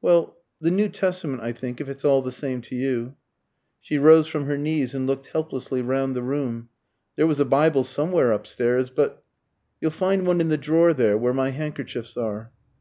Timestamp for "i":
1.42-1.50